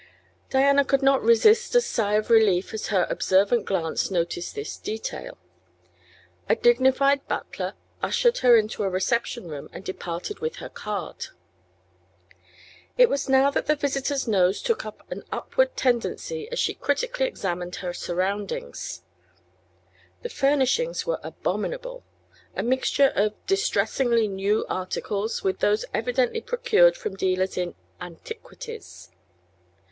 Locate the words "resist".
1.21-1.75